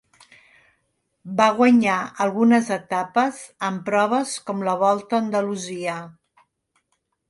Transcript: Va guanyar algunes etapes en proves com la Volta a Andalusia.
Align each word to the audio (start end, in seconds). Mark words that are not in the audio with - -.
Va 1.41 1.49
guanyar 1.59 1.99
algunes 2.27 2.71
etapes 2.77 3.45
en 3.71 3.79
proves 3.93 4.35
com 4.51 4.69
la 4.71 4.77
Volta 4.85 5.21
a 5.21 5.25
Andalusia. 5.29 6.05